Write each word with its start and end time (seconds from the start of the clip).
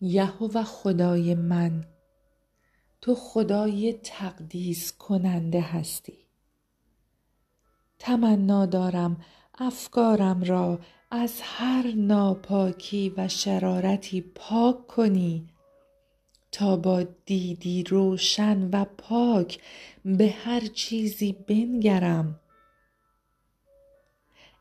یهوه 0.00 0.62
خدای 0.62 1.34
من 1.34 1.84
تو 3.00 3.14
خدای 3.14 3.92
تقدیس 3.92 4.92
کننده 4.92 5.60
هستی. 5.60 6.18
تمنا 7.98 8.66
دارم 8.66 9.24
افکارم 9.58 10.42
را 10.42 10.78
از 11.10 11.40
هر 11.42 11.92
ناپاکی 11.96 13.12
و 13.16 13.28
شرارتی 13.28 14.20
پاک 14.20 14.86
کنی 14.86 15.48
تا 16.52 16.76
با 16.76 17.02
دیدی 17.02 17.82
روشن 17.82 18.70
و 18.72 18.84
پاک 18.84 19.60
به 20.04 20.28
هر 20.30 20.60
چیزی 20.60 21.32
بنگرم. 21.32 22.40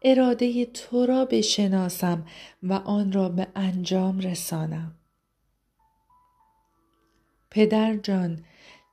اراده 0.01 0.65
تو 0.65 1.05
را 1.05 1.25
بشناسم 1.25 2.25
و 2.63 2.73
آن 2.73 3.11
را 3.11 3.29
به 3.29 3.47
انجام 3.55 4.19
رسانم. 4.19 4.95
پدرجان 7.55 8.43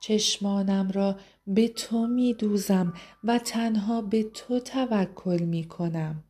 چشمانم 0.01 0.91
را 0.91 1.17
به 1.47 1.69
تو 1.69 2.07
می 2.07 2.35
دوزم 2.35 2.95
و 3.25 3.39
تنها 3.39 4.03
به 4.03 4.23
تو 4.23 4.61
توکل 4.61 5.43
می 5.43 5.65
کنم 5.65 6.25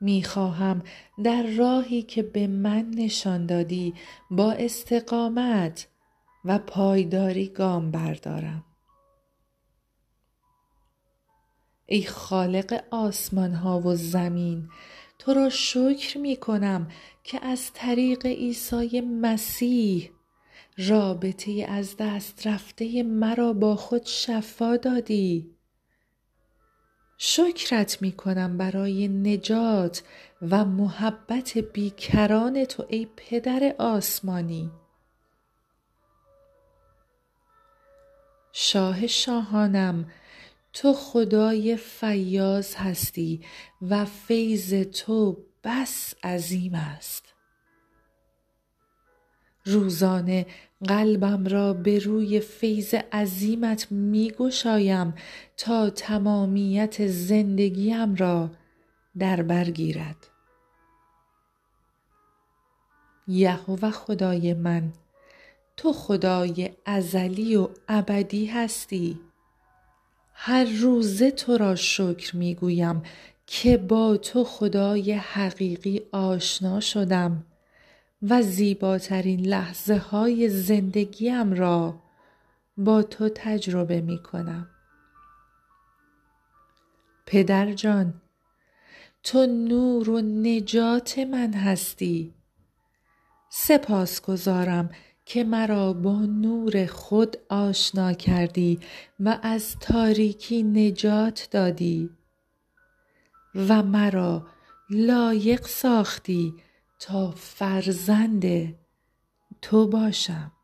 می 0.00 0.22
خواهم 0.22 0.82
در 1.24 1.42
راهی 1.42 2.02
که 2.02 2.22
به 2.22 2.46
من 2.46 2.90
نشان 2.90 3.46
دادی 3.46 3.94
با 4.30 4.52
استقامت 4.52 5.88
و 6.44 6.58
پایداری 6.58 7.48
گام 7.48 7.90
بردارم. 7.90 8.64
ای 11.86 12.02
خالق 12.02 12.84
آسمان 12.90 13.52
ها 13.52 13.80
و 13.80 13.94
زمین 13.94 14.68
تو 15.18 15.34
را 15.34 15.48
شکر 15.48 16.18
می 16.18 16.36
کنم 16.36 16.88
که 17.24 17.44
از 17.44 17.72
طریق 17.72 18.26
عیسی 18.26 19.00
مسیح 19.00 20.17
رابطه 20.78 21.66
از 21.68 21.96
دست 21.98 22.46
رفته 22.46 23.02
مرا 23.02 23.52
با 23.52 23.76
خود 23.76 24.06
شفا 24.06 24.76
دادی. 24.76 25.54
شکرت 27.18 28.02
می 28.02 28.12
کنم 28.12 28.58
برای 28.58 29.08
نجات 29.08 30.02
و 30.42 30.64
محبت 30.64 31.58
بیکران 31.58 32.64
تو 32.64 32.86
ای 32.88 33.08
پدر 33.16 33.74
آسمانی. 33.78 34.70
شاه 38.52 39.06
شاهانم 39.06 40.10
تو 40.72 40.92
خدای 40.92 41.76
فیاض 41.76 42.74
هستی 42.74 43.40
و 43.82 44.04
فیض 44.04 44.74
تو 44.74 45.44
بس 45.64 46.14
عظیم 46.24 46.74
است. 46.74 47.37
روزانه 49.68 50.46
قلبم 50.84 51.46
را 51.46 51.72
به 51.72 51.98
روی 51.98 52.40
فیض 52.40 52.94
عظیمت 53.12 53.92
می 53.92 54.30
گشایم 54.38 55.14
تا 55.56 55.90
تمامیت 55.90 57.06
زندگیم 57.06 58.14
را 58.14 58.50
در 59.18 59.42
بر 59.42 59.64
گیرد. 59.64 60.26
یهوه 63.28 63.90
خدای 63.90 64.54
من 64.54 64.92
تو 65.76 65.92
خدای 65.92 66.70
ازلی 66.84 67.56
و 67.56 67.68
ابدی 67.88 68.46
هستی. 68.46 69.20
هر 70.32 70.64
روزه 70.64 71.30
تو 71.30 71.58
را 71.58 71.74
شکر 71.74 72.36
می 72.36 72.54
گویم 72.54 73.02
که 73.46 73.76
با 73.76 74.16
تو 74.16 74.44
خدای 74.44 75.12
حقیقی 75.12 76.02
آشنا 76.12 76.80
شدم. 76.80 77.44
و 78.22 78.42
زیباترین 78.42 79.40
لحظه 79.40 79.96
های 79.96 80.48
زندگیم 80.48 81.52
را 81.52 82.02
با 82.76 83.02
تو 83.02 83.28
تجربه 83.28 84.00
می 84.00 84.22
کنم 84.22 84.68
پدرجان 87.26 88.14
تو 89.22 89.46
نور 89.46 90.10
و 90.10 90.20
نجات 90.20 91.18
من 91.18 91.52
هستی. 91.52 92.34
سپاس 93.50 94.22
گزارم 94.22 94.90
که 95.24 95.44
مرا 95.44 95.92
با 95.92 96.18
نور 96.18 96.86
خود 96.86 97.36
آشنا 97.48 98.12
کردی 98.12 98.80
و 99.20 99.38
از 99.42 99.76
تاریکی 99.78 100.62
نجات 100.62 101.48
دادی 101.50 102.10
و 103.54 103.82
مرا 103.82 104.46
لایق 104.90 105.66
ساختی 105.66 106.54
تا 106.98 107.30
فرزند 107.30 108.44
تو 109.62 109.86
باشم. 109.88 110.57